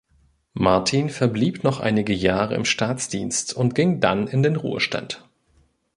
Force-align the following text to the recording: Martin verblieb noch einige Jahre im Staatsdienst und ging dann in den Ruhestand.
Martin 0.55 1.11
verblieb 1.11 1.63
noch 1.63 1.79
einige 1.79 2.11
Jahre 2.11 2.55
im 2.55 2.65
Staatsdienst 2.65 3.53
und 3.53 3.75
ging 3.75 3.99
dann 3.99 4.25
in 4.25 4.41
den 4.41 4.55
Ruhestand. 4.55 5.29